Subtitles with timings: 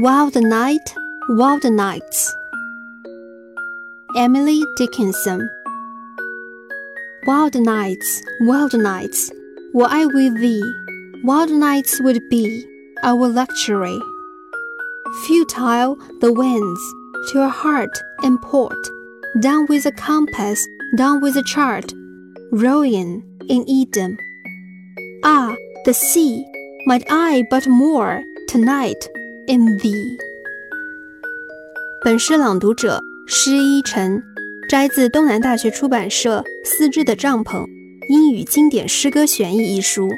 [0.00, 0.94] Wild night,
[1.30, 2.36] wild nights.
[4.14, 5.48] Emily Dickinson.
[7.26, 9.30] Wild nights, wild nights,
[9.72, 10.62] were I with thee,
[11.24, 12.62] wild nights would be
[13.04, 13.98] our luxury.
[15.24, 16.80] Futile the winds
[17.30, 18.76] to your heart and port,
[19.40, 20.62] down with a compass,
[20.98, 21.90] down with a chart,
[22.52, 24.18] rowing in Eden.
[25.24, 25.56] Ah,
[25.86, 26.44] the sea,
[26.84, 29.08] might I but moor tonight
[29.48, 29.92] M V，
[32.04, 34.20] 本诗朗读者施一晨，
[34.68, 37.64] 摘自东南大学出版社《丝织的帐篷：
[38.08, 40.08] 英语经典诗歌选译》一书。